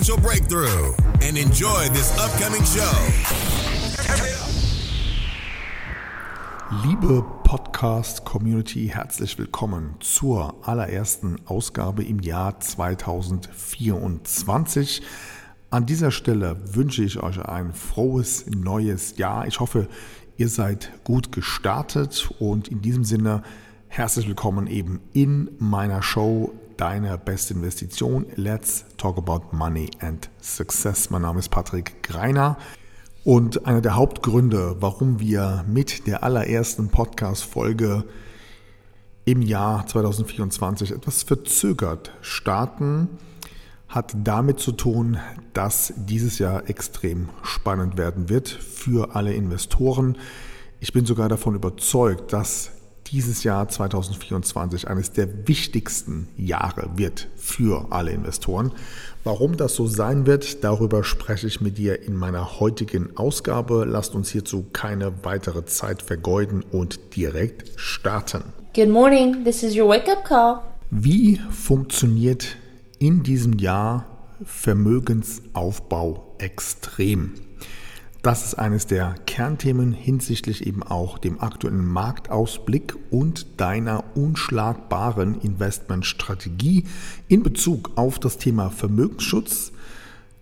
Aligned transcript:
breakthrough 0.00 0.94
and 1.22 1.36
enjoy 1.36 1.86
this 1.90 2.10
upcoming 2.18 2.64
show. 2.64 2.80
Liebe 6.82 7.22
Podcast-Community, 7.44 8.88
herzlich 8.88 9.38
willkommen 9.38 9.96
zur 10.00 10.66
allerersten 10.66 11.36
Ausgabe 11.44 12.02
im 12.02 12.20
Jahr 12.20 12.58
2024. 12.60 15.02
An 15.68 15.84
dieser 15.84 16.12
Stelle 16.12 16.56
wünsche 16.74 17.04
ich 17.04 17.22
euch 17.22 17.38
ein 17.38 17.74
frohes 17.74 18.46
neues 18.46 19.18
Jahr. 19.18 19.46
Ich 19.46 19.60
hoffe, 19.60 19.86
ihr 20.38 20.48
seid 20.48 21.04
gut 21.04 21.30
gestartet 21.30 22.30
und 22.38 22.68
in 22.68 22.80
diesem 22.80 23.04
Sinne 23.04 23.42
herzlich 23.88 24.26
willkommen 24.26 24.66
eben 24.66 25.00
in 25.12 25.50
meiner 25.58 26.02
Show 26.02 26.54
deine 26.80 27.18
beste 27.18 27.52
Investition. 27.52 28.24
Let's 28.36 28.86
talk 28.96 29.18
about 29.18 29.54
money 29.54 29.90
and 30.00 30.30
success. 30.40 31.10
Mein 31.10 31.22
Name 31.22 31.38
ist 31.38 31.50
Patrick 31.50 32.02
Greiner. 32.02 32.56
Und 33.22 33.66
einer 33.66 33.82
der 33.82 33.96
Hauptgründe, 33.96 34.76
warum 34.80 35.20
wir 35.20 35.62
mit 35.68 36.06
der 36.06 36.24
allerersten 36.24 36.88
Podcast-Folge 36.88 38.04
im 39.26 39.42
Jahr 39.42 39.86
2024 39.86 40.92
etwas 40.92 41.22
verzögert 41.22 42.12
starten, 42.22 43.08
hat 43.86 44.14
damit 44.24 44.58
zu 44.58 44.72
tun, 44.72 45.18
dass 45.52 45.92
dieses 45.96 46.38
Jahr 46.38 46.70
extrem 46.70 47.28
spannend 47.42 47.98
werden 47.98 48.30
wird 48.30 48.48
für 48.48 49.14
alle 49.14 49.34
Investoren. 49.34 50.16
Ich 50.80 50.94
bin 50.94 51.04
sogar 51.04 51.28
davon 51.28 51.54
überzeugt, 51.54 52.32
dass 52.32 52.70
dieses 53.10 53.44
Jahr 53.44 53.68
2024 53.68 54.88
eines 54.88 55.12
der 55.12 55.48
wichtigsten 55.48 56.28
Jahre 56.36 56.90
wird 56.96 57.28
für 57.36 57.86
alle 57.90 58.12
Investoren. 58.12 58.72
Warum 59.24 59.56
das 59.56 59.74
so 59.74 59.86
sein 59.86 60.26
wird, 60.26 60.64
darüber 60.64 61.04
spreche 61.04 61.46
ich 61.46 61.60
mit 61.60 61.78
dir 61.78 62.02
in 62.02 62.16
meiner 62.16 62.60
heutigen 62.60 63.16
Ausgabe. 63.16 63.84
Lasst 63.84 64.14
uns 64.14 64.30
hierzu 64.30 64.66
keine 64.72 65.24
weitere 65.24 65.64
Zeit 65.64 66.02
vergeuden 66.02 66.64
und 66.70 67.16
direkt 67.16 67.72
starten. 67.76 68.44
Good 68.74 68.88
morning, 68.88 69.44
this 69.44 69.62
is 69.62 69.76
your 69.76 69.88
wake-up 69.88 70.24
call. 70.24 70.60
Wie 70.90 71.40
funktioniert 71.50 72.56
in 72.98 73.22
diesem 73.22 73.58
Jahr 73.58 74.06
Vermögensaufbau 74.44 76.34
extrem? 76.38 77.34
Das 78.22 78.44
ist 78.44 78.54
eines 78.56 78.86
der 78.86 79.14
Kernthemen 79.24 79.92
hinsichtlich 79.92 80.66
eben 80.66 80.82
auch 80.82 81.16
dem 81.16 81.40
aktuellen 81.40 81.86
Marktausblick 81.86 82.94
und 83.10 83.58
deiner 83.58 84.04
unschlagbaren 84.14 85.40
Investmentstrategie 85.40 86.84
in 87.28 87.42
Bezug 87.42 87.92
auf 87.96 88.18
das 88.18 88.36
Thema 88.36 88.68
Vermögensschutz, 88.68 89.72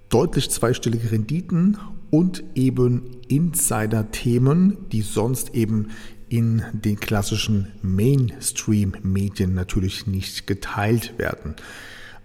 deutlich 0.08 0.50
zweistellige 0.50 1.12
Renditen 1.12 1.78
und 2.10 2.42
eben 2.56 3.20
Insider-Themen, 3.28 4.88
die 4.90 5.02
sonst 5.02 5.54
eben 5.54 5.90
in 6.28 6.64
den 6.72 6.98
klassischen 6.98 7.68
Mainstream-Medien 7.82 9.54
natürlich 9.54 10.08
nicht 10.08 10.48
geteilt 10.48 11.16
werden. 11.16 11.54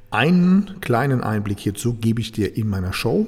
Einen 0.09 0.81
kleinen 0.81 1.21
Einblick 1.21 1.59
hierzu 1.59 1.93
gebe 1.93 2.21
ich 2.21 2.31
dir 2.31 2.57
in 2.57 2.69
meiner 2.69 2.93
Show. 2.93 3.27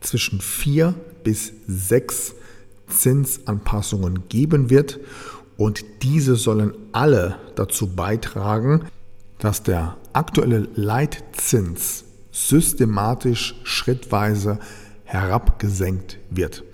zwischen 0.00 0.40
vier 0.40 0.94
bis 1.24 1.52
sechs 1.66 2.34
Zinsanpassungen 2.88 4.30
geben 4.30 4.70
wird. 4.70 4.98
Und 5.58 5.84
diese 6.02 6.36
sollen 6.36 6.72
alle 6.92 7.36
dazu 7.54 7.88
beitragen, 7.88 8.86
dass 9.38 9.62
der 9.62 9.98
aktuelle 10.14 10.68
Leitzins 10.74 12.04
systematisch 12.32 13.56
schrittweise 13.62 14.58
herabgesenkt 15.04 16.16
wird. 16.30 16.64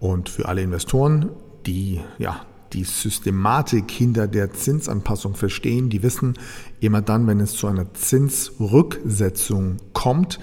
Und 0.00 0.28
für 0.28 0.48
alle 0.48 0.62
Investoren 0.62 1.30
die 1.66 2.00
ja, 2.18 2.46
die 2.72 2.84
Systematik 2.84 3.90
hinter 3.90 4.26
der 4.26 4.52
Zinsanpassung 4.52 5.34
verstehen, 5.34 5.90
die 5.90 6.02
wissen, 6.02 6.34
immer 6.80 7.02
dann, 7.02 7.26
wenn 7.26 7.40
es 7.40 7.52
zu 7.52 7.66
einer 7.66 7.92
Zinsrücksetzung 7.94 9.76
kommt, 9.92 10.38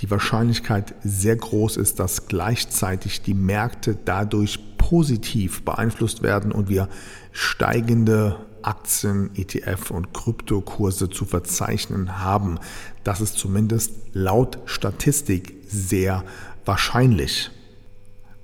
die 0.00 0.10
Wahrscheinlichkeit 0.10 0.94
sehr 1.02 1.36
groß 1.36 1.76
ist, 1.76 1.98
dass 1.98 2.26
gleichzeitig 2.26 3.22
die 3.22 3.34
Märkte 3.34 3.96
dadurch 4.04 4.58
positiv 4.76 5.64
beeinflusst 5.64 6.22
werden 6.22 6.52
und 6.52 6.68
wir 6.68 6.88
steigende 7.32 8.36
Aktien, 8.62 9.30
ETF 9.34 9.90
und 9.90 10.12
Kryptokurse 10.14 11.10
zu 11.10 11.24
verzeichnen 11.24 12.18
haben. 12.20 12.58
Das 13.02 13.20
ist 13.20 13.36
zumindest 13.36 13.94
laut 14.12 14.58
Statistik 14.64 15.56
sehr 15.66 16.24
wahrscheinlich. 16.64 17.50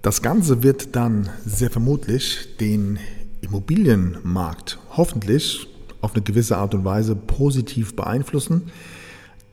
Das 0.02 0.22
Ganze 0.22 0.62
wird 0.62 0.96
dann 0.96 1.28
sehr 1.44 1.68
vermutlich 1.68 2.56
den 2.58 2.98
Immobilienmarkt 3.42 4.78
hoffentlich 4.96 5.68
auf 6.00 6.14
eine 6.14 6.22
gewisse 6.22 6.56
Art 6.56 6.74
und 6.74 6.86
Weise 6.86 7.14
positiv 7.14 7.94
beeinflussen. 7.96 8.70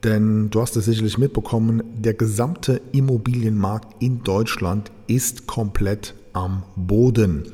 Denn 0.05 0.49
du 0.49 0.61
hast 0.61 0.77
es 0.77 0.85
sicherlich 0.85 1.17
mitbekommen, 1.17 1.83
der 1.97 2.13
gesamte 2.13 2.79
Immobilienmarkt 2.93 4.01
in 4.01 4.23
Deutschland 4.23 4.89
ist 5.07 5.47
komplett 5.47 6.13
am 6.31 6.63
Boden. 6.77 7.51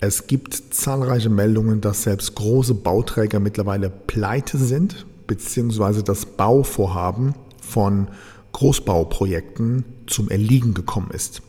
Es 0.00 0.26
gibt 0.26 0.54
zahlreiche 0.54 1.30
Meldungen, 1.30 1.80
dass 1.80 2.02
selbst 2.02 2.34
große 2.34 2.74
Bauträger 2.74 3.38
mittlerweile 3.38 3.90
pleite 3.90 4.58
sind, 4.58 5.06
beziehungsweise 5.28 6.02
das 6.02 6.26
Bauvorhaben 6.26 7.34
von 7.62 8.08
Großbauprojekten 8.52 9.84
zum 10.08 10.30
Erliegen 10.30 10.74
gekommen 10.74 11.10
ist. 11.12 11.42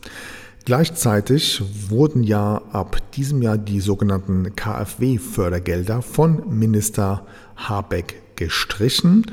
Gleichzeitig 0.65 1.63
wurden 1.89 2.23
ja 2.23 2.61
ab 2.71 2.97
diesem 3.13 3.41
Jahr 3.41 3.57
die 3.57 3.79
sogenannten 3.79 4.55
KfW-Fördergelder 4.55 6.01
von 6.01 6.57
Minister 6.57 7.25
Habeck 7.55 8.35
gestrichen. 8.35 9.25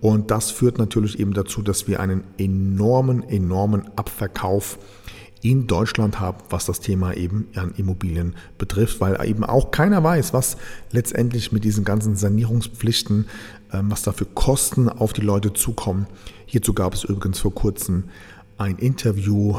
Und 0.00 0.30
das 0.30 0.50
führt 0.50 0.78
natürlich 0.78 1.20
eben 1.20 1.34
dazu, 1.34 1.62
dass 1.62 1.86
wir 1.86 2.00
einen 2.00 2.24
enormen, 2.38 3.22
enormen 3.22 3.86
Abverkauf 3.96 4.78
in 5.42 5.66
Deutschland 5.66 6.20
haben, 6.20 6.38
was 6.50 6.66
das 6.66 6.80
Thema 6.80 7.14
eben 7.14 7.48
an 7.54 7.72
Immobilien 7.76 8.34
betrifft, 8.58 9.00
weil 9.00 9.18
eben 9.26 9.44
auch 9.44 9.70
keiner 9.70 10.02
weiß, 10.02 10.32
was 10.34 10.56
letztendlich 10.90 11.52
mit 11.52 11.64
diesen 11.64 11.84
ganzen 11.84 12.16
Sanierungspflichten, 12.16 13.26
ähm, 13.72 13.90
was 13.90 14.02
da 14.02 14.12
für 14.12 14.26
Kosten 14.26 14.88
auf 14.88 15.12
die 15.12 15.22
Leute 15.22 15.52
zukommen. 15.52 16.06
Hierzu 16.46 16.74
gab 16.74 16.94
es 16.94 17.04
übrigens 17.04 17.38
vor 17.38 17.54
kurzem 17.54 18.04
ein 18.58 18.76
Interview 18.76 19.58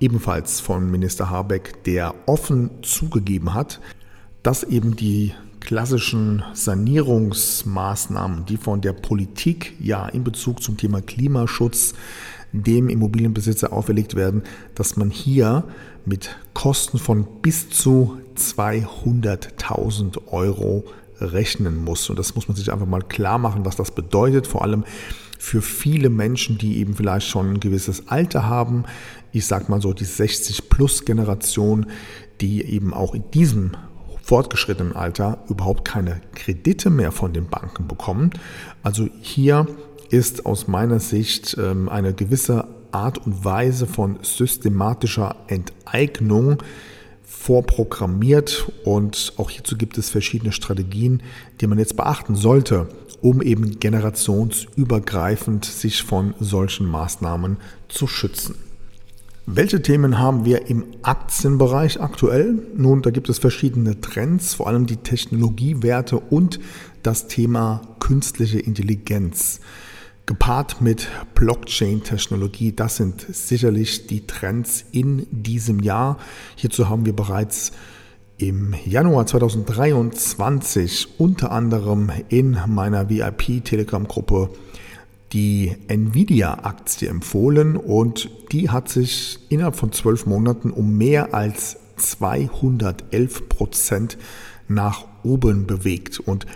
ebenfalls 0.00 0.60
von 0.60 0.90
Minister 0.90 1.30
Habeck, 1.30 1.84
der 1.84 2.14
offen 2.26 2.70
zugegeben 2.82 3.54
hat, 3.54 3.80
dass 4.42 4.64
eben 4.64 4.96
die 4.96 5.32
klassischen 5.60 6.42
Sanierungsmaßnahmen, 6.54 8.46
die 8.46 8.56
von 8.56 8.80
der 8.80 8.94
Politik 8.94 9.74
ja 9.78 10.08
in 10.08 10.24
Bezug 10.24 10.62
zum 10.62 10.76
Thema 10.76 11.02
Klimaschutz 11.02 11.94
dem 12.52 12.88
Immobilienbesitzer 12.88 13.72
auferlegt 13.72 14.16
werden, 14.16 14.42
dass 14.74 14.96
man 14.96 15.10
hier 15.10 15.64
mit 16.04 16.36
Kosten 16.54 16.98
von 16.98 17.26
bis 17.42 17.70
zu 17.70 18.18
200.000 18.36 20.26
Euro 20.32 20.84
rechnen 21.20 21.84
muss. 21.84 22.08
Und 22.10 22.18
das 22.18 22.34
muss 22.34 22.48
man 22.48 22.56
sich 22.56 22.72
einfach 22.72 22.86
mal 22.86 23.02
klar 23.02 23.38
machen, 23.38 23.64
was 23.64 23.76
das 23.76 23.90
bedeutet, 23.90 24.46
vor 24.46 24.62
allem 24.62 24.84
für 25.40 25.62
viele 25.62 26.10
Menschen, 26.10 26.58
die 26.58 26.76
eben 26.76 26.94
vielleicht 26.94 27.26
schon 27.26 27.54
ein 27.54 27.60
gewisses 27.60 28.08
Alter 28.08 28.46
haben. 28.46 28.84
Ich 29.32 29.46
sage 29.46 29.64
mal 29.68 29.80
so 29.80 29.94
die 29.94 30.04
60-plus-Generation, 30.04 31.86
die 32.42 32.62
eben 32.62 32.92
auch 32.92 33.14
in 33.14 33.24
diesem 33.30 33.70
fortgeschrittenen 34.22 34.94
Alter 34.94 35.42
überhaupt 35.48 35.86
keine 35.86 36.20
Kredite 36.34 36.90
mehr 36.90 37.10
von 37.10 37.32
den 37.32 37.46
Banken 37.46 37.88
bekommen. 37.88 38.32
Also 38.82 39.08
hier 39.22 39.66
ist 40.10 40.44
aus 40.44 40.68
meiner 40.68 41.00
Sicht 41.00 41.56
ähm, 41.58 41.88
eine 41.88 42.12
gewisse 42.12 42.68
Art 42.92 43.16
und 43.16 43.42
Weise 43.42 43.86
von 43.86 44.18
systematischer 44.20 45.36
Enteignung 45.46 46.62
vorprogrammiert 47.22 48.70
und 48.84 49.32
auch 49.38 49.48
hierzu 49.48 49.78
gibt 49.78 49.96
es 49.96 50.10
verschiedene 50.10 50.52
Strategien, 50.52 51.22
die 51.62 51.66
man 51.66 51.78
jetzt 51.78 51.96
beachten 51.96 52.34
sollte, 52.34 52.88
um 53.22 53.42
eben 53.42 53.78
generationsübergreifend 53.80 55.64
sich 55.64 56.02
von 56.02 56.34
solchen 56.40 56.86
Maßnahmen 56.86 57.58
zu 57.88 58.06
schützen. 58.06 58.54
Welche 59.46 59.82
Themen 59.82 60.18
haben 60.18 60.44
wir 60.44 60.68
im 60.68 60.84
Aktienbereich 61.02 62.00
aktuell? 62.00 62.62
Nun, 62.76 63.02
da 63.02 63.10
gibt 63.10 63.28
es 63.28 63.38
verschiedene 63.38 64.00
Trends, 64.00 64.54
vor 64.54 64.68
allem 64.68 64.86
die 64.86 64.98
Technologiewerte 64.98 66.18
und 66.20 66.60
das 67.02 67.26
Thema 67.26 67.82
künstliche 67.98 68.60
Intelligenz 68.60 69.60
gepaart 70.26 70.80
mit 70.80 71.08
Blockchain-Technologie. 71.34 72.72
Das 72.76 72.96
sind 72.96 73.26
sicherlich 73.34 74.06
die 74.06 74.26
Trends 74.28 74.84
in 74.92 75.26
diesem 75.32 75.80
Jahr. 75.80 76.18
Hierzu 76.54 76.88
haben 76.88 77.04
wir 77.04 77.16
bereits 77.16 77.72
im 78.40 78.74
Januar 78.86 79.26
2023 79.26 81.08
unter 81.18 81.52
anderem 81.52 82.10
in 82.30 82.56
meiner 82.68 83.10
VIP-Telegram-Gruppe 83.10 84.48
die 85.32 85.76
Nvidia-Aktie 85.88 87.08
empfohlen 87.08 87.76
und 87.76 88.30
die 88.50 88.70
hat 88.70 88.88
sich 88.88 89.38
innerhalb 89.50 89.76
von 89.76 89.92
zwölf 89.92 90.24
Monaten 90.24 90.70
um 90.70 90.96
mehr 90.96 91.34
als 91.34 91.76
211 91.96 93.48
Prozent 93.50 94.16
nach 94.68 95.04
oben 95.22 95.66
bewegt. 95.66 96.18
Und 96.18 96.46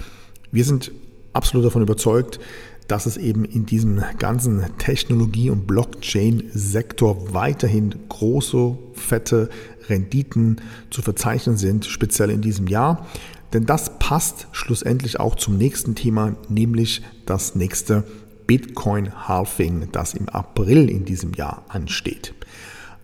wir 0.51 0.65
sind 0.65 0.91
absolut 1.35 1.67
davon 1.67 1.83
überzeugt, 1.83 2.41
dass 2.89 3.07
es 3.07 3.17
eben 3.17 3.45
in 3.45 3.67
diesem 3.67 4.03
ganzen 4.19 4.65
Technologie- 4.79 5.51
und 5.51 5.67
Blockchain-Sektor 5.67 7.33
weiterhin 7.33 7.95
große, 8.09 8.77
fette 8.93 9.49
Renditen 9.89 10.61
zu 10.91 11.03
verzeichnen 11.03 11.57
sind, 11.57 11.87
speziell 11.87 12.31
in 12.31 12.43
diesem 12.43 12.67
Jahr. 12.67 13.07
Denn 13.53 13.67
das 13.67 13.99
passt 13.99 14.49
schlussendlich 14.53 15.21
auch 15.21 15.37
zum 15.37 15.57
nächsten 15.57 15.95
Thema, 15.95 16.37
nämlich 16.49 17.03
das 17.25 17.55
nächste 17.55 18.05
Bitcoin-Halving, 18.47 19.89
das 19.93 20.15
im 20.15 20.29
April 20.29 20.91
in 20.91 21.05
diesem 21.05 21.33
Jahr 21.35 21.65
ansteht. 21.69 22.35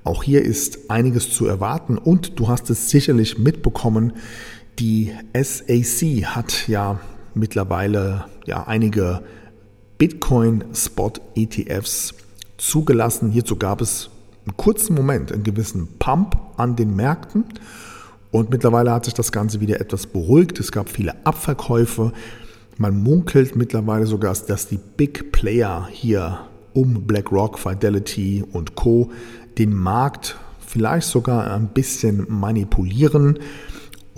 Auch 0.04 0.22
hier 0.22 0.42
ist 0.42 0.90
einiges 0.90 1.30
zu 1.30 1.46
erwarten 1.46 1.98
und 1.98 2.38
du 2.38 2.48
hast 2.48 2.70
es 2.70 2.90
sicherlich 2.90 3.38
mitbekommen, 3.38 4.14
die 4.78 5.12
SAC 5.34 6.24
hat 6.24 6.68
ja 6.68 7.00
mittlerweile 7.34 8.24
ja 8.46 8.66
einige 8.66 9.22
Bitcoin-Spot-ETFs 10.00 12.14
zugelassen. 12.56 13.30
Hierzu 13.30 13.54
gab 13.56 13.82
es 13.82 14.08
einen 14.46 14.56
kurzen 14.56 14.94
Moment, 14.94 15.30
einen 15.30 15.42
gewissen 15.42 15.88
Pump 15.98 16.38
an 16.56 16.74
den 16.74 16.96
Märkten. 16.96 17.44
Und 18.30 18.48
mittlerweile 18.48 18.92
hat 18.92 19.04
sich 19.04 19.12
das 19.12 19.30
Ganze 19.30 19.60
wieder 19.60 19.78
etwas 19.78 20.06
beruhigt. 20.06 20.58
Es 20.58 20.72
gab 20.72 20.88
viele 20.88 21.14
Abverkäufe. 21.26 22.14
Man 22.78 23.02
munkelt 23.02 23.56
mittlerweile 23.56 24.06
sogar, 24.06 24.34
dass 24.34 24.68
die 24.68 24.80
Big 24.96 25.32
Player 25.32 25.86
hier 25.92 26.46
um 26.72 27.06
BlackRock, 27.06 27.58
Fidelity 27.58 28.42
und 28.52 28.76
Co. 28.76 29.10
den 29.58 29.74
Markt 29.74 30.38
vielleicht 30.66 31.08
sogar 31.08 31.52
ein 31.52 31.68
bisschen 31.68 32.24
manipulieren. 32.28 33.38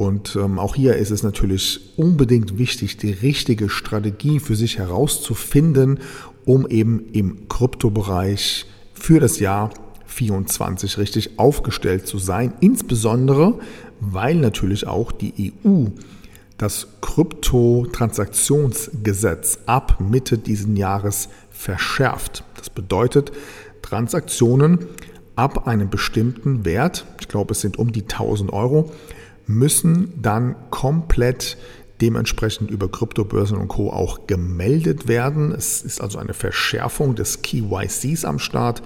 Und 0.03 0.35
ähm, 0.35 0.59
auch 0.59 0.75
hier 0.75 0.97
ist 0.97 1.13
es 1.13 1.23
natürlich 1.23 1.93
unbedingt 1.97 2.59
wichtig, 2.59 2.97
die 2.97 3.13
richtige 3.13 3.69
Strategie 3.69 4.41
für 4.41 4.57
sich 4.57 4.79
herauszufinden, 4.79 6.01
um 6.45 6.67
eben 6.67 7.07
im 7.13 7.49
Kryptobereich 7.49 8.67
für 8.95 9.21
das 9.21 9.39
Jahr 9.39 9.71
2024 9.71 10.99
richtig 10.99 11.39
aufgestellt 11.39 12.09
zu 12.09 12.19
sein. 12.19 12.53
Insbesondere, 12.59 13.61
weil 14.01 14.35
natürlich 14.35 14.89
auch 14.89 15.13
die 15.13 15.53
EU 15.65 15.85
das 16.59 16.89
Kryptotransaktionsgesetz 17.01 19.61
ab 19.67 20.01
Mitte 20.01 20.37
diesen 20.37 20.77
Jahres 20.77 21.29
verschärft. 21.51 22.43
Das 22.57 22.71
bedeutet, 22.71 23.31
Transaktionen 23.83 24.81
ab 25.37 25.69
einem 25.69 25.91
bestimmten 25.91 26.65
Wert, 26.65 27.07
ich 27.21 27.29
glaube 27.29 27.53
es 27.53 27.61
sind 27.61 27.79
um 27.79 27.93
die 27.93 28.03
1000 28.03 28.53
Euro, 28.53 28.91
müssen 29.59 30.21
dann 30.21 30.57
komplett 30.71 31.57
dementsprechend 32.01 32.71
über 32.71 32.91
Kryptobörsen 32.91 33.57
und 33.57 33.69
Co. 33.69 33.91
auch 33.91 34.27
gemeldet 34.27 35.07
werden. 35.07 35.53
Es 35.53 35.83
ist 35.83 36.01
also 36.01 36.19
eine 36.19 36.35
Verschärfung 36.35 37.15
des 37.15 37.43
KYCs 37.43 38.25
am 38.25 38.39
Start 38.39 38.83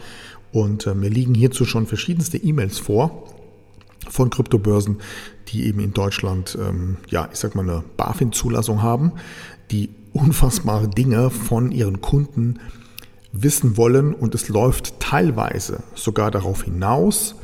und 0.52 0.87
äh, 0.87 0.94
mir 0.94 1.08
liegen 1.08 1.35
hierzu 1.35 1.64
schon 1.64 1.87
verschiedenste 1.87 2.37
E-Mails 2.37 2.78
vor 2.78 3.25
von 4.08 4.30
Kryptobörsen, 4.30 4.99
die 5.49 5.66
eben 5.66 5.80
in 5.80 5.92
Deutschland, 5.92 6.56
ähm, 6.61 6.99
ja, 7.08 7.28
ich 7.32 7.38
sag 7.38 7.54
mal, 7.54 7.62
eine 7.62 7.85
BaFin-Zulassung 7.96 8.82
haben, 8.82 9.12
die 9.70 9.90
unfassbare 10.12 10.88
Dinge 10.88 11.30
von 11.30 11.73
ihren 11.73 12.00
Kunden 12.00 12.61
wissen 13.32 13.76
wollen 13.76 14.14
und 14.14 14.35
es 14.35 14.49
läuft 14.49 15.00
teilweise 15.00 15.82
sogar 15.94 16.30
darauf 16.30 16.62
hinaus, 16.62 17.35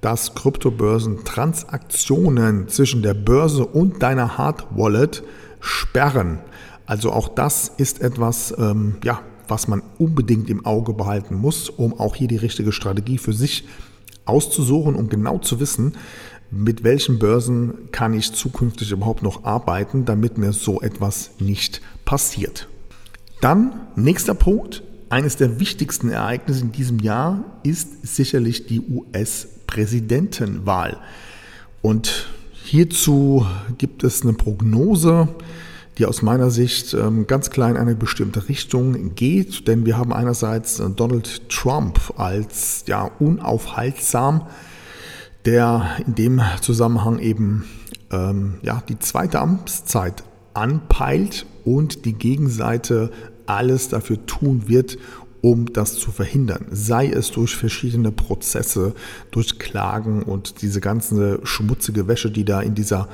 dass 0.00 0.34
Kryptobörsen 0.34 1.24
Transaktionen 1.24 2.68
zwischen 2.68 3.02
der 3.02 3.14
Börse 3.14 3.66
und 3.66 4.02
deiner 4.02 4.38
Hard 4.38 4.66
Wallet 4.76 5.22
sperren. 5.60 6.38
Also 6.86 7.12
auch 7.12 7.28
das 7.28 7.68
ist 7.76 8.00
etwas, 8.00 8.54
ähm, 8.58 8.96
ja, 9.04 9.20
was 9.48 9.66
man 9.66 9.82
unbedingt 9.98 10.50
im 10.50 10.64
Auge 10.64 10.92
behalten 10.92 11.34
muss, 11.34 11.68
um 11.68 11.98
auch 11.98 12.14
hier 12.14 12.28
die 12.28 12.36
richtige 12.36 12.72
Strategie 12.72 13.18
für 13.18 13.32
sich 13.32 13.66
auszusuchen, 14.24 14.94
um 14.94 15.08
genau 15.08 15.38
zu 15.38 15.58
wissen, 15.58 15.94
mit 16.50 16.84
welchen 16.84 17.18
Börsen 17.18 17.90
kann 17.92 18.14
ich 18.14 18.32
zukünftig 18.32 18.90
überhaupt 18.92 19.22
noch 19.22 19.44
arbeiten, 19.44 20.04
damit 20.04 20.38
mir 20.38 20.52
so 20.52 20.80
etwas 20.80 21.30
nicht 21.38 21.82
passiert. 22.04 22.68
Dann 23.40 23.80
nächster 23.96 24.34
Punkt, 24.34 24.82
eines 25.10 25.36
der 25.36 25.60
wichtigsten 25.60 26.10
Ereignisse 26.10 26.62
in 26.62 26.72
diesem 26.72 26.98
Jahr 26.98 27.44
ist 27.62 28.06
sicherlich 28.06 28.66
die 28.66 28.80
US-Präsidentenwahl. 28.80 30.96
Und 31.82 32.28
hierzu 32.52 33.46
gibt 33.78 34.04
es 34.04 34.22
eine 34.22 34.34
Prognose, 34.34 35.28
die 35.96 36.06
aus 36.06 36.22
meiner 36.22 36.50
Sicht 36.50 36.94
ähm, 36.94 37.26
ganz 37.26 37.50
klein 37.50 37.74
in 37.74 37.82
eine 37.82 37.96
bestimmte 37.96 38.48
Richtung 38.48 39.14
geht, 39.14 39.66
denn 39.66 39.84
wir 39.84 39.98
haben 39.98 40.12
einerseits 40.12 40.78
äh, 40.78 40.88
Donald 40.90 41.48
Trump 41.48 41.98
als 42.16 42.84
ja 42.86 43.10
unaufhaltsam, 43.18 44.46
der 45.44 45.90
in 46.06 46.14
dem 46.14 46.40
Zusammenhang 46.60 47.18
eben 47.18 47.64
ähm, 48.12 48.54
ja, 48.62 48.82
die 48.88 48.98
zweite 48.98 49.40
Amtszeit 49.40 50.22
anpeilt 50.54 51.46
und 51.64 52.04
die 52.04 52.14
Gegenseite 52.14 53.10
alles 53.48 53.88
dafür 53.88 54.24
tun 54.26 54.64
wird, 54.66 54.98
um 55.40 55.72
das 55.72 55.94
zu 55.94 56.10
verhindern. 56.10 56.66
Sei 56.70 57.08
es 57.08 57.30
durch 57.30 57.56
verschiedene 57.56 58.10
Prozesse, 58.10 58.94
durch 59.30 59.58
Klagen 59.58 60.22
und 60.22 60.62
diese 60.62 60.80
ganze 60.80 61.40
schmutzige 61.44 62.08
Wäsche, 62.08 62.30
die 62.30 62.44
da 62.44 62.60
in 62.60 62.74
dieser 62.74 63.08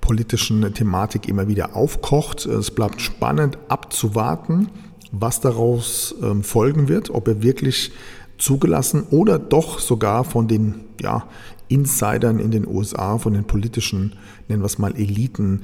politischen 0.00 0.72
Thematik 0.72 1.28
immer 1.28 1.48
wieder 1.48 1.76
aufkocht. 1.76 2.46
Es 2.46 2.70
bleibt 2.70 3.00
spannend 3.00 3.58
abzuwarten, 3.68 4.68
was 5.12 5.40
daraus 5.40 6.14
ähm, 6.22 6.42
folgen 6.42 6.88
wird, 6.88 7.10
ob 7.10 7.28
er 7.28 7.42
wirklich 7.42 7.92
zugelassen 8.38 9.04
oder 9.10 9.38
doch 9.38 9.78
sogar 9.78 10.24
von 10.24 10.46
den 10.48 10.84
ja, 11.00 11.26
Insidern 11.68 12.38
in 12.38 12.50
den 12.50 12.66
USA, 12.66 13.18
von 13.18 13.34
den 13.34 13.44
politischen, 13.44 14.14
nennen 14.48 14.62
wir 14.62 14.66
es 14.66 14.78
mal 14.78 14.94
Eliten, 14.96 15.62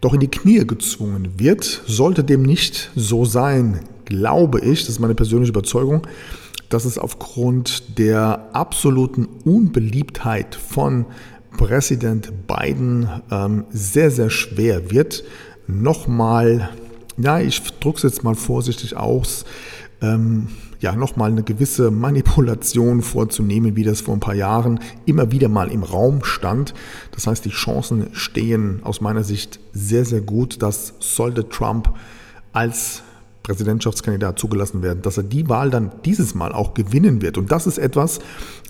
doch 0.00 0.14
in 0.14 0.20
die 0.20 0.30
Knie 0.30 0.66
gezwungen 0.66 1.38
wird. 1.38 1.82
Sollte 1.86 2.24
dem 2.24 2.42
nicht 2.42 2.90
so 2.94 3.24
sein, 3.24 3.80
glaube 4.04 4.60
ich, 4.60 4.80
das 4.80 4.90
ist 4.90 5.00
meine 5.00 5.14
persönliche 5.14 5.50
Überzeugung, 5.50 6.06
dass 6.68 6.84
es 6.84 6.98
aufgrund 6.98 7.98
der 7.98 8.50
absoluten 8.52 9.26
Unbeliebtheit 9.44 10.54
von 10.54 11.06
Präsident 11.56 12.46
Biden 12.46 13.08
ähm, 13.30 13.64
sehr, 13.70 14.10
sehr 14.10 14.30
schwer 14.30 14.90
wird, 14.90 15.24
nochmal, 15.66 16.70
ja, 17.16 17.40
ich 17.40 17.62
drücke 17.80 17.96
es 17.96 18.02
jetzt 18.02 18.24
mal 18.24 18.34
vorsichtig 18.34 18.96
aus, 18.96 19.44
ähm, 20.00 20.48
ja, 20.80 20.94
nochmal 20.94 21.30
eine 21.30 21.42
gewisse 21.42 21.90
Manipulation 21.90 23.02
vorzunehmen, 23.02 23.74
wie 23.74 23.84
das 23.84 24.00
vor 24.00 24.14
ein 24.14 24.20
paar 24.20 24.34
Jahren 24.34 24.80
immer 25.06 25.32
wieder 25.32 25.48
mal 25.48 25.70
im 25.70 25.82
Raum 25.82 26.24
stand. 26.24 26.72
Das 27.12 27.26
heißt, 27.26 27.44
die 27.44 27.50
Chancen 27.50 28.08
stehen 28.12 28.80
aus 28.84 29.00
meiner 29.00 29.24
Sicht 29.24 29.58
sehr, 29.72 30.04
sehr 30.04 30.20
gut, 30.20 30.62
dass 30.62 30.94
sollte 31.00 31.48
Trump 31.48 31.92
als 32.52 33.02
Präsidentschaftskandidat 33.42 34.38
zugelassen 34.38 34.82
werden, 34.82 35.00
dass 35.02 35.16
er 35.16 35.22
die 35.22 35.48
Wahl 35.48 35.70
dann 35.70 35.90
dieses 36.04 36.34
Mal 36.34 36.52
auch 36.52 36.74
gewinnen 36.74 37.22
wird. 37.22 37.38
Und 37.38 37.50
das 37.50 37.66
ist 37.66 37.78
etwas, 37.78 38.18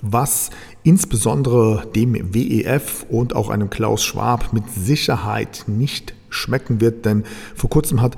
was 0.03 0.51
insbesondere 0.85 1.85
dem 1.97 2.33
WEF 2.33 3.05
und 3.09 3.35
auch 3.35 3.51
einem 3.51 3.71
Klaus 3.71 4.05
Schwab 4.05 4.53
mit 4.53 4.65
Sicherheit 4.71 5.65
nicht 5.67 6.15
schmecken 6.31 6.81
wird, 6.81 7.05
denn 7.05 7.25
vor 7.57 7.71
kurzem 7.71 8.01
hat 8.01 8.17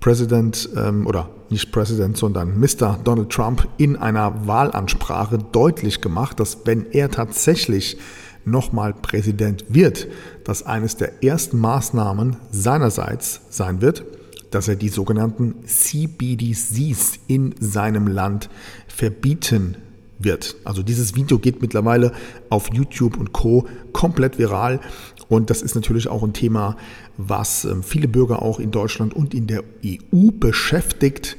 Präsident 0.00 0.68
ähm, 0.76 1.06
oder 1.06 1.30
nicht 1.48 1.72
Präsident, 1.72 2.16
sondern 2.16 2.58
Mr. 2.58 2.98
Donald 3.02 3.30
Trump 3.30 3.68
in 3.76 3.96
einer 3.96 4.46
Wahlansprache 4.46 5.38
deutlich 5.38 6.00
gemacht, 6.00 6.40
dass 6.40 6.58
wenn 6.64 6.86
er 6.92 7.10
tatsächlich 7.10 7.98
nochmal 8.44 8.94
Präsident 8.94 9.64
wird, 9.68 10.06
dass 10.44 10.64
eines 10.64 10.96
der 10.96 11.22
ersten 11.24 11.58
Maßnahmen 11.58 12.36
seinerseits 12.50 13.40
sein 13.50 13.80
wird, 13.80 14.04
dass 14.50 14.68
er 14.68 14.76
die 14.76 14.88
sogenannten 14.88 15.66
CBDCs 15.66 17.18
in 17.26 17.54
seinem 17.58 18.06
Land 18.06 18.48
verbieten 18.86 19.76
wird. 20.18 20.56
Also 20.64 20.82
dieses 20.82 21.14
Video 21.14 21.38
geht 21.38 21.60
mittlerweile 21.60 22.12
auf 22.48 22.72
YouTube 22.72 23.16
und 23.18 23.32
Co 23.32 23.66
komplett 23.92 24.38
viral 24.38 24.80
und 25.28 25.50
das 25.50 25.62
ist 25.62 25.74
natürlich 25.74 26.08
auch 26.08 26.22
ein 26.22 26.32
Thema, 26.32 26.76
was 27.16 27.64
ähm, 27.64 27.82
viele 27.82 28.08
Bürger 28.08 28.42
auch 28.42 28.60
in 28.60 28.70
Deutschland 28.70 29.14
und 29.14 29.34
in 29.34 29.46
der 29.46 29.64
EU 29.84 30.30
beschäftigt. 30.32 31.36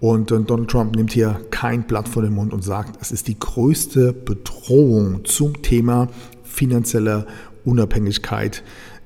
Und 0.00 0.30
äh, 0.30 0.40
Donald 0.40 0.70
Trump 0.70 0.96
nimmt 0.96 1.12
hier 1.12 1.40
kein 1.50 1.86
Blatt 1.86 2.08
vor 2.08 2.22
den 2.22 2.34
Mund 2.34 2.52
und 2.52 2.62
sagt, 2.62 3.00
es 3.00 3.12
ist 3.12 3.28
die 3.28 3.38
größte 3.38 4.12
Bedrohung 4.12 5.24
zum 5.24 5.62
Thema 5.62 6.08
finanzielle 6.44 7.26
Unabhängigkeit 7.64 8.62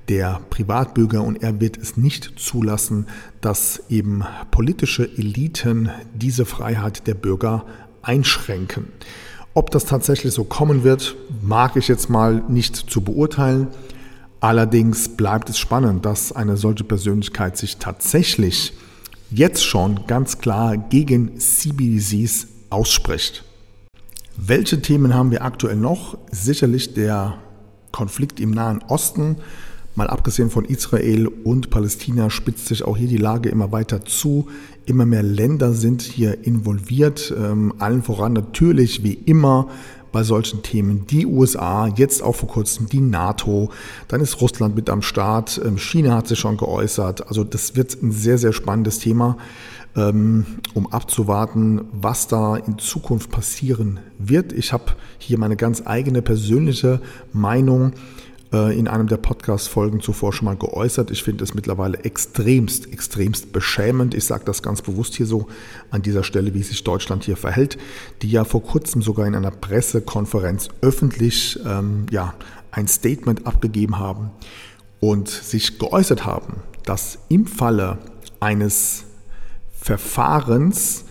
der 0.08 0.40
Privatbürger 0.50 1.22
und 1.22 1.42
er 1.42 1.60
wird 1.60 1.76
es 1.76 1.96
nicht 1.96 2.32
zulassen, 2.36 3.06
dass 3.40 3.84
eben 3.88 4.24
politische 4.50 5.04
Eliten 5.04 5.90
diese 6.14 6.44
Freiheit 6.44 7.06
der 7.06 7.14
Bürger 7.14 7.64
einschränken. 8.02 8.88
Ob 9.54 9.70
das 9.70 9.84
tatsächlich 9.84 10.32
so 10.32 10.44
kommen 10.44 10.84
wird, 10.84 11.16
mag 11.42 11.76
ich 11.76 11.88
jetzt 11.88 12.08
mal 12.08 12.42
nicht 12.48 12.76
zu 12.76 13.00
beurteilen. 13.00 13.68
Allerdings 14.40 15.08
bleibt 15.08 15.50
es 15.50 15.58
spannend, 15.58 16.06
dass 16.06 16.32
eine 16.32 16.56
solche 16.56 16.84
Persönlichkeit 16.84 17.56
sich 17.56 17.76
tatsächlich 17.76 18.72
jetzt 19.30 19.64
schon 19.64 20.06
ganz 20.06 20.38
klar 20.38 20.76
gegen 20.76 21.38
CBDCs 21.38 22.46
ausspricht. 22.70 23.44
Welche 24.36 24.80
Themen 24.80 25.14
haben 25.14 25.30
wir 25.30 25.44
aktuell 25.44 25.76
noch? 25.76 26.16
Sicherlich 26.30 26.94
der 26.94 27.38
Konflikt 27.92 28.40
im 28.40 28.52
Nahen 28.52 28.82
Osten. 28.88 29.36
Mal 29.94 30.06
abgesehen 30.06 30.50
von 30.50 30.64
Israel 30.64 31.26
und 31.26 31.70
Palästina 31.70 32.30
spitzt 32.30 32.66
sich 32.66 32.84
auch 32.84 32.96
hier 32.96 33.08
die 33.08 33.16
Lage 33.16 33.48
immer 33.48 33.72
weiter 33.72 34.04
zu. 34.04 34.48
Immer 34.90 35.06
mehr 35.06 35.22
Länder 35.22 35.72
sind 35.72 36.02
hier 36.02 36.44
involviert, 36.44 37.32
ähm, 37.38 37.72
allen 37.78 38.02
voran 38.02 38.32
natürlich 38.32 39.04
wie 39.04 39.12
immer 39.12 39.68
bei 40.10 40.24
solchen 40.24 40.64
Themen 40.64 41.06
die 41.06 41.26
USA, 41.26 41.86
jetzt 41.86 42.24
auch 42.24 42.34
vor 42.34 42.48
kurzem 42.48 42.88
die 42.88 42.98
NATO, 42.98 43.70
dann 44.08 44.20
ist 44.20 44.40
Russland 44.40 44.74
mit 44.74 44.90
am 44.90 45.00
Start, 45.00 45.60
ähm, 45.64 45.78
China 45.78 46.16
hat 46.16 46.26
sich 46.26 46.40
schon 46.40 46.56
geäußert. 46.56 47.28
Also 47.28 47.44
das 47.44 47.76
wird 47.76 48.02
ein 48.02 48.10
sehr, 48.10 48.36
sehr 48.36 48.52
spannendes 48.52 48.98
Thema, 48.98 49.36
ähm, 49.94 50.44
um 50.74 50.92
abzuwarten, 50.92 51.82
was 51.92 52.26
da 52.26 52.56
in 52.56 52.76
Zukunft 52.78 53.30
passieren 53.30 54.00
wird. 54.18 54.52
Ich 54.52 54.72
habe 54.72 54.96
hier 55.18 55.38
meine 55.38 55.54
ganz 55.54 55.84
eigene 55.86 56.20
persönliche 56.20 57.00
Meinung 57.32 57.92
in 58.52 58.88
einem 58.88 59.06
der 59.06 59.16
Podcast-Folgen 59.16 60.00
zuvor 60.00 60.32
schon 60.32 60.46
mal 60.46 60.56
geäußert. 60.56 61.12
Ich 61.12 61.22
finde 61.22 61.44
es 61.44 61.54
mittlerweile 61.54 61.98
extremst, 61.98 62.92
extremst 62.92 63.52
beschämend. 63.52 64.12
Ich 64.12 64.24
sage 64.24 64.44
das 64.44 64.60
ganz 64.60 64.82
bewusst 64.82 65.14
hier 65.14 65.26
so 65.26 65.46
an 65.90 66.02
dieser 66.02 66.24
Stelle, 66.24 66.52
wie 66.52 66.64
sich 66.64 66.82
Deutschland 66.82 67.22
hier 67.22 67.36
verhält, 67.36 67.78
die 68.22 68.30
ja 68.30 68.44
vor 68.44 68.62
kurzem 68.62 69.02
sogar 69.02 69.28
in 69.28 69.36
einer 69.36 69.52
Pressekonferenz 69.52 70.68
öffentlich 70.80 71.60
ähm, 71.64 72.06
ja, 72.10 72.34
ein 72.72 72.88
Statement 72.88 73.46
abgegeben 73.46 74.00
haben 74.00 74.30
und 74.98 75.28
sich 75.28 75.78
geäußert 75.78 76.24
haben, 76.24 76.56
dass 76.84 77.18
im 77.28 77.46
Falle 77.46 77.98
eines 78.40 79.04
Verfahrens 79.80 81.04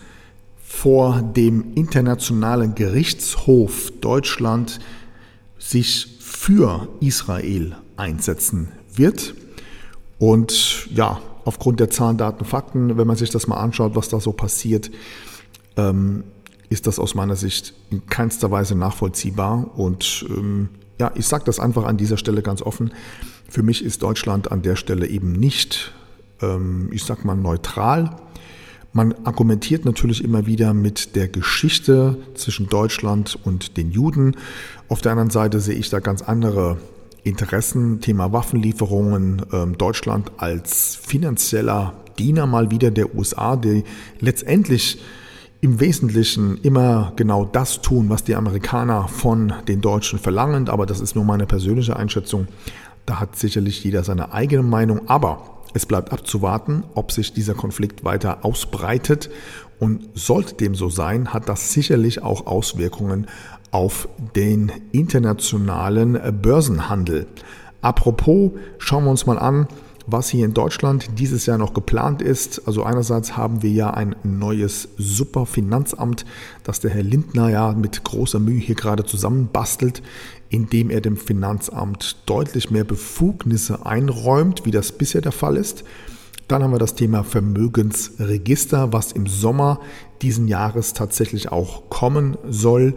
vor 0.62 1.22
dem 1.22 1.72
Internationalen 1.74 2.74
Gerichtshof 2.74 3.90
Deutschland 4.00 4.78
sich 5.58 6.19
für 6.40 6.88
Israel 7.00 7.76
einsetzen 7.98 8.68
wird. 8.94 9.34
Und 10.18 10.88
ja, 10.90 11.20
aufgrund 11.44 11.80
der 11.80 11.90
Zahlen, 11.90 12.16
Daten, 12.16 12.46
Fakten, 12.46 12.96
wenn 12.96 13.06
man 13.06 13.16
sich 13.16 13.28
das 13.28 13.46
mal 13.46 13.58
anschaut, 13.58 13.94
was 13.94 14.08
da 14.08 14.20
so 14.20 14.32
passiert, 14.32 14.90
ähm, 15.76 16.24
ist 16.70 16.86
das 16.86 16.98
aus 16.98 17.14
meiner 17.14 17.36
Sicht 17.36 17.74
in 17.90 18.06
keinster 18.06 18.50
Weise 18.50 18.74
nachvollziehbar. 18.74 19.78
Und 19.78 20.24
ähm, 20.30 20.70
ja, 20.98 21.12
ich 21.14 21.26
sage 21.26 21.44
das 21.44 21.60
einfach 21.60 21.84
an 21.84 21.98
dieser 21.98 22.16
Stelle 22.16 22.40
ganz 22.40 22.62
offen. 22.62 22.94
Für 23.50 23.62
mich 23.62 23.84
ist 23.84 24.02
Deutschland 24.02 24.50
an 24.50 24.62
der 24.62 24.76
Stelle 24.76 25.08
eben 25.08 25.32
nicht, 25.32 25.92
ähm, 26.40 26.88
ich 26.90 27.04
sag 27.04 27.22
mal, 27.22 27.36
neutral. 27.36 28.16
Man 28.92 29.14
argumentiert 29.24 29.84
natürlich 29.84 30.24
immer 30.24 30.46
wieder 30.46 30.74
mit 30.74 31.14
der 31.14 31.28
Geschichte 31.28 32.16
zwischen 32.34 32.68
Deutschland 32.68 33.38
und 33.44 33.76
den 33.76 33.92
Juden. 33.92 34.36
Auf 34.88 35.00
der 35.00 35.12
anderen 35.12 35.30
Seite 35.30 35.60
sehe 35.60 35.76
ich 35.76 35.90
da 35.90 36.00
ganz 36.00 36.22
andere 36.22 36.76
Interessen, 37.22 38.00
Thema 38.00 38.32
Waffenlieferungen, 38.32 39.42
ähm, 39.52 39.78
Deutschland 39.78 40.32
als 40.38 40.96
finanzieller 40.96 41.94
Diener 42.18 42.46
mal 42.46 42.70
wieder 42.72 42.90
der 42.90 43.14
USA, 43.14 43.54
die 43.54 43.84
letztendlich 44.18 45.00
im 45.60 45.78
Wesentlichen 45.78 46.56
immer 46.62 47.12
genau 47.16 47.44
das 47.44 47.82
tun, 47.82 48.08
was 48.08 48.24
die 48.24 48.34
Amerikaner 48.34 49.06
von 49.06 49.52
den 49.68 49.80
Deutschen 49.80 50.18
verlangen. 50.18 50.68
Aber 50.68 50.86
das 50.86 51.00
ist 51.00 51.14
nur 51.14 51.24
meine 51.24 51.46
persönliche 51.46 51.96
Einschätzung. 51.96 52.48
Da 53.06 53.20
hat 53.20 53.36
sicherlich 53.36 53.84
jeder 53.84 54.02
seine 54.02 54.32
eigene 54.32 54.62
Meinung. 54.62 55.08
Aber 55.08 55.59
es 55.74 55.86
bleibt 55.86 56.12
abzuwarten, 56.12 56.84
ob 56.94 57.12
sich 57.12 57.32
dieser 57.32 57.54
Konflikt 57.54 58.04
weiter 58.04 58.44
ausbreitet 58.44 59.30
und 59.78 60.08
sollte 60.14 60.54
dem 60.54 60.74
so 60.74 60.88
sein, 60.88 61.32
hat 61.32 61.48
das 61.48 61.72
sicherlich 61.72 62.22
auch 62.22 62.46
Auswirkungen 62.46 63.26
auf 63.70 64.08
den 64.34 64.72
internationalen 64.92 66.18
Börsenhandel. 66.42 67.26
Apropos, 67.82 68.52
schauen 68.78 69.04
wir 69.04 69.10
uns 69.10 69.26
mal 69.26 69.38
an, 69.38 69.68
was 70.06 70.28
hier 70.28 70.44
in 70.44 70.54
Deutschland 70.54 71.18
dieses 71.18 71.46
Jahr 71.46 71.58
noch 71.58 71.74
geplant 71.74 72.22
ist. 72.22 72.66
Also 72.66 72.82
einerseits 72.84 73.36
haben 73.36 73.62
wir 73.62 73.70
ja 73.70 73.90
ein 73.90 74.16
neues 74.22 74.88
Superfinanzamt, 74.96 76.24
das 76.64 76.80
der 76.80 76.90
Herr 76.90 77.02
Lindner 77.02 77.48
ja 77.48 77.72
mit 77.72 78.04
großer 78.04 78.38
Mühe 78.38 78.60
hier 78.60 78.74
gerade 78.74 79.04
zusammenbastelt 79.04 80.02
indem 80.50 80.90
er 80.90 81.00
dem 81.00 81.16
Finanzamt 81.16 82.16
deutlich 82.26 82.70
mehr 82.70 82.84
Befugnisse 82.84 83.86
einräumt, 83.86 84.66
wie 84.66 84.72
das 84.72 84.92
bisher 84.92 85.20
der 85.20 85.32
Fall 85.32 85.56
ist. 85.56 85.84
Dann 86.48 86.64
haben 86.64 86.72
wir 86.72 86.80
das 86.80 86.96
Thema 86.96 87.22
Vermögensregister, 87.22 88.92
was 88.92 89.12
im 89.12 89.28
Sommer 89.28 89.80
diesen 90.20 90.48
Jahres 90.48 90.92
tatsächlich 90.92 91.52
auch 91.52 91.88
kommen 91.88 92.36
soll. 92.48 92.94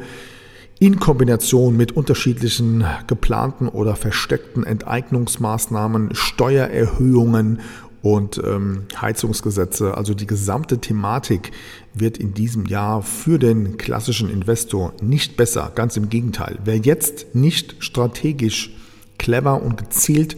In 0.83 0.99
Kombination 0.99 1.77
mit 1.77 1.93
unterschiedlichen 1.93 2.83
geplanten 3.07 3.69
oder 3.69 3.95
versteckten 3.95 4.65
Enteignungsmaßnahmen, 4.65 6.13
Steuererhöhungen 6.13 7.61
und 8.01 8.41
ähm, 8.45 8.83
Heizungsgesetze. 8.99 9.95
Also 9.95 10.13
die 10.13 10.27
gesamte 10.27 10.79
Thematik 10.79 11.51
wird 11.93 12.17
in 12.17 12.33
diesem 12.33 12.65
Jahr 12.65 13.01
für 13.01 13.39
den 13.39 13.77
klassischen 13.77 14.29
Investor 14.29 14.91
nicht 15.01 15.37
besser. 15.37 15.71
Ganz 15.73 15.95
im 15.95 16.09
Gegenteil. 16.09 16.59
Wer 16.65 16.79
jetzt 16.79 17.33
nicht 17.33 17.77
strategisch 17.79 18.75
clever 19.17 19.63
und 19.63 19.77
gezielt 19.77 20.35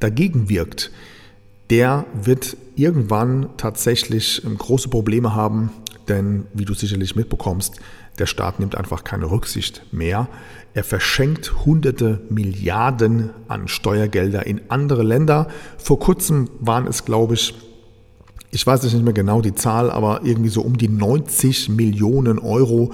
dagegen 0.00 0.48
wirkt, 0.48 0.90
der 1.68 2.06
wird 2.14 2.56
irgendwann 2.76 3.50
tatsächlich 3.58 4.42
ähm, 4.42 4.56
große 4.56 4.88
Probleme 4.88 5.34
haben, 5.34 5.68
denn 6.08 6.46
wie 6.54 6.64
du 6.64 6.72
sicherlich 6.72 7.14
mitbekommst, 7.14 7.78
der 8.18 8.26
Staat 8.26 8.60
nimmt 8.60 8.76
einfach 8.76 9.04
keine 9.04 9.30
Rücksicht 9.30 9.82
mehr. 9.92 10.28
Er 10.74 10.84
verschenkt 10.84 11.64
hunderte 11.64 12.20
Milliarden 12.28 13.30
an 13.48 13.68
Steuergelder 13.68 14.46
in 14.46 14.60
andere 14.68 15.02
Länder. 15.02 15.48
Vor 15.78 15.98
kurzem 15.98 16.50
waren 16.60 16.86
es, 16.86 17.04
glaube 17.04 17.34
ich, 17.34 17.54
ich 18.50 18.66
weiß 18.66 18.82
nicht 18.84 19.02
mehr 19.02 19.12
genau 19.12 19.42
die 19.42 19.54
Zahl, 19.54 19.90
aber 19.90 20.22
irgendwie 20.24 20.48
so 20.48 20.62
um 20.62 20.78
die 20.78 20.88
90 20.88 21.68
Millionen 21.68 22.38
Euro, 22.38 22.92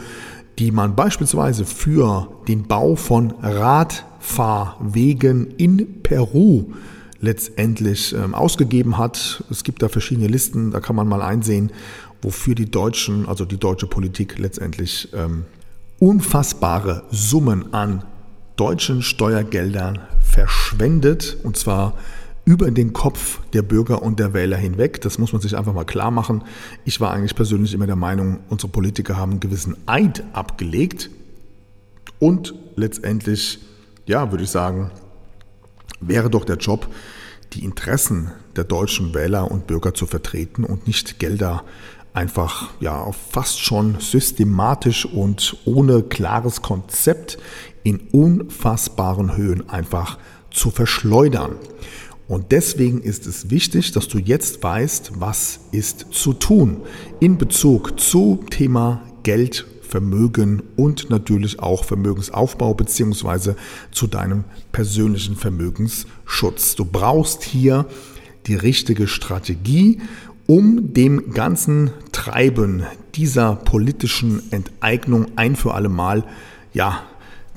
die 0.59 0.71
man 0.71 0.97
beispielsweise 0.97 1.65
für 1.65 2.29
den 2.49 2.65
Bau 2.65 2.97
von 2.97 3.33
Radfahrwegen 3.43 5.55
in 5.57 6.03
Peru 6.03 6.73
letztendlich 7.21 8.15
ähm, 8.15 8.35
ausgegeben 8.35 8.99
hat. 8.99 9.45
Es 9.51 9.65
gibt 9.65 9.83
da 9.83 9.89
verschiedene 9.89 10.27
Listen, 10.27 10.73
da 10.73 10.81
kann 10.81 10.97
man 10.97 11.09
mal 11.09 11.23
einsehen, 11.23 11.73
wofür 12.23 12.55
die 12.55 12.71
Deutschen, 12.71 13.29
also 13.29 13.45
die 13.45 13.59
deutsche 13.59 13.87
Politik 13.87 14.39
letztendlich 14.39 15.09
ähm, 15.13 15.45
unfassbare 15.99 17.03
Summen 17.11 17.75
an 17.75 18.05
deutschen 18.57 19.03
Steuergeldern 19.03 19.99
verschwendet 20.21 21.37
und 21.43 21.57
zwar 21.57 21.95
über 22.45 22.71
den 22.71 22.93
Kopf 22.93 23.41
der 23.53 23.63
Bürger 23.63 24.03
und 24.03 24.19
der 24.19 24.35
Wähler 24.35 24.57
hinweg. 24.57 25.01
Das 25.01 25.19
muss 25.19 25.33
man 25.33 25.41
sich 25.41 25.57
einfach 25.57 25.73
mal 25.73 25.85
klar 25.85 26.11
machen. 26.11 26.43
Ich 26.85 27.01
war 27.01 27.13
eigentlich 27.13 27.37
persönlich 27.37 27.73
immer 27.73 27.87
der 27.87 27.97
Meinung, 27.97 28.41
unsere 28.49 28.71
Politiker 28.71 29.17
haben 29.17 29.33
einen 29.33 29.41
gewissen 29.41 29.77
Eid 29.87 30.25
abgelegt 30.33 31.11
und 32.19 32.55
letztendlich, 32.77 33.61
ja, 34.07 34.31
würde 34.31 34.45
ich 34.45 34.51
sagen, 34.51 34.91
wäre 36.01 36.31
doch 36.31 36.45
der 36.45 36.57
Job, 36.57 36.89
die 37.53 37.65
Interessen 37.65 38.33
der 38.57 38.65
deutschen 38.65 39.15
Wähler 39.15 39.51
und 39.51 39.67
Bürger 39.67 39.95
zu 39.95 40.07
vertreten 40.07 40.65
und 40.65 40.87
nicht 40.87 41.19
Gelder 41.19 41.65
einfach 42.15 42.71
ja 42.81 43.11
fast 43.31 43.61
schon 43.61 44.01
systematisch 44.01 45.07
und 45.07 45.57
ohne 45.65 46.03
klares 46.03 46.63
Konzept 46.63 47.39
in 47.83 48.01
unfassbaren 48.13 49.37
Höhen 49.37 49.69
einfach 49.69 50.19
zu 50.51 50.71
verschleudern. 50.71 51.57
Und 52.29 52.53
deswegen 52.53 53.03
ist 53.03 53.27
es 53.27 53.51
wichtig, 53.51 53.93
dass 53.93 54.09
du 54.09 54.19
jetzt 54.19 54.63
weißt, 54.63 55.13
was 55.17 55.61
ist 55.73 56.07
zu 56.13 56.33
tun 56.33 56.83
in 57.21 57.37
Bezug 57.37 57.99
zu 58.01 58.45
Thema 58.51 59.03
Geld, 59.23 59.67
Vermögen 59.83 60.63
und 60.77 61.11
natürlich 61.11 61.61
auch 61.61 61.85
Vermögensaufbau 61.85 62.73
beziehungsweise 62.73 63.57
zu 63.91 64.07
deinem 64.07 64.45
persönlichen 64.71 65.37
Vermögensschutz. 65.37 66.77
Du 66.77 66.87
brauchst 66.87 67.43
hier 67.43 67.87
die 68.47 68.55
richtige 68.55 69.07
Strategie 69.07 70.01
um 70.47 70.93
dem 70.93 71.33
ganzen 71.33 71.91
Treiben 72.13 72.85
dieser 73.15 73.57
politischen 73.57 74.51
Enteignung 74.53 75.27
ein 75.37 75.57
für 75.57 75.75
alle 75.75 75.89
Mal 75.89 76.25
ja, 76.73 77.03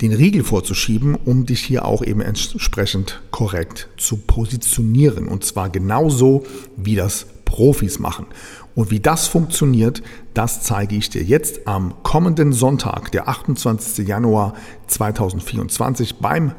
den 0.00 0.12
Riegel 0.12 0.44
vorzuschieben, 0.44 1.14
um 1.14 1.46
dich 1.46 1.60
hier 1.62 1.84
auch 1.84 2.04
eben 2.04 2.20
entsprechend 2.20 3.22
korrekt 3.30 3.88
zu 3.96 4.18
positionieren. 4.18 5.26
Und 5.26 5.44
zwar 5.44 5.70
genauso, 5.70 6.44
wie 6.76 6.96
das 6.96 7.26
Profis 7.44 7.98
machen. 7.98 8.26
Und 8.74 8.90
wie 8.90 9.00
das 9.00 9.26
funktioniert, 9.26 10.02
das 10.34 10.62
zeige 10.62 10.96
ich 10.96 11.08
dir 11.08 11.22
jetzt 11.22 11.66
am 11.66 12.02
kommenden 12.02 12.52
Sonntag, 12.52 13.10
der 13.12 13.28
28. 13.28 14.06
Januar 14.06 14.52
2024 14.88 16.16
beim 16.16 16.52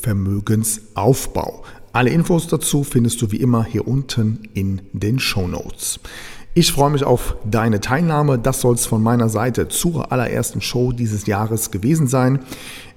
Vermögensaufbau. 0.00 1.64
Alle 1.92 2.10
Infos 2.10 2.46
dazu 2.46 2.84
findest 2.84 3.20
du 3.22 3.32
wie 3.32 3.38
immer 3.38 3.64
hier 3.64 3.88
unten 3.88 4.48
in 4.54 4.82
den 4.92 5.18
Show. 5.18 5.48
Ich 6.54 6.72
freue 6.72 6.90
mich 6.90 7.04
auf 7.04 7.36
deine 7.44 7.80
Teilnahme. 7.80 8.38
Das 8.38 8.60
soll 8.60 8.74
es 8.74 8.86
von 8.86 9.02
meiner 9.02 9.28
Seite 9.28 9.68
zur 9.68 10.12
allerersten 10.12 10.60
Show 10.60 10.92
dieses 10.92 11.26
Jahres 11.26 11.70
gewesen 11.70 12.06
sein. 12.06 12.40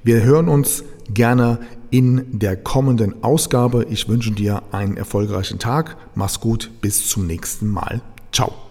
Wir 0.04 0.24
hören 0.24 0.50
uns 0.50 0.84
gerne 1.14 1.60
in 1.92 2.40
der 2.40 2.56
kommenden 2.56 3.24
Ausgabe. 3.24 3.86
Ich 3.90 4.08
wünsche 4.08 4.32
dir 4.32 4.64
einen 4.72 4.98
erfolgreichen 4.98 5.60
Tag. 5.60 5.98
Mach's 6.16 6.40
gut, 6.40 6.72
bis 6.82 7.08
zum 7.08 7.28
nächsten 7.28 7.68
Mal. 7.68 8.02
Ciao. 8.32 8.71